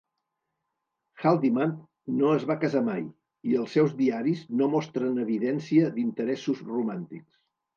[1.23, 3.05] Haldimand no es va casar mai,
[3.51, 7.43] i els seus diaris no mostren evidència d'interessos romàntics.